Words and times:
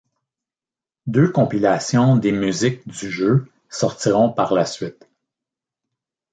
Deux 1.05 1.29
compilations 1.31 2.15
des 2.17 2.31
musiques 2.31 2.87
du 2.87 3.11
jeu 3.11 3.45
sortiront 3.69 4.31
par 4.31 4.51
la 4.51 4.65
suite. 4.65 5.07